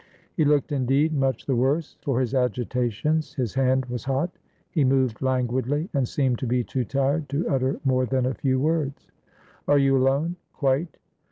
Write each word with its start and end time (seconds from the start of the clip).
He 0.35 0.45
looked, 0.45 0.71
indeed, 0.71 1.13
much 1.13 1.45
the 1.45 1.55
worse 1.55 1.95
for 2.01 2.19
his 2.19 2.33
agitations. 2.33 3.35
His 3.35 3.53
hand 3.53 3.85
was 3.85 4.05
hot; 4.05 4.31
he 4.71 4.83
moved 4.83 5.21
languidly, 5.21 5.89
and 5.93 6.07
seemed 6.07 6.39
to 6.39 6.47
be 6.47 6.63
too 6.63 6.85
tired 6.85 7.29
to 7.29 7.47
utter 7.47 7.79
more 7.85 8.07
than 8.07 8.25
a 8.25 8.33
few 8.33 8.59
words. 8.59 9.11
"Are 9.67 9.77
you 9.77 9.95
alone?" 9.97 10.37
"Quite. 10.53 10.97